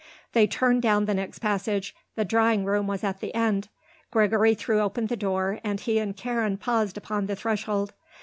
[0.33, 3.69] They turned down the next passage; the drawing room was at the end.
[4.09, 7.93] Gregory threw open the door and he and Karen paused upon the threshold.